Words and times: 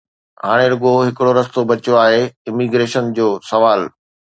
ھاڻي 0.45 0.65
رڳو 0.71 0.91
ھڪڙو 1.07 1.31
رستو 1.37 1.61
بچيو 1.69 1.93
آھي: 2.05 2.21
اميگريشن 2.49 3.03
جو 3.17 3.27
سوال 3.49 3.81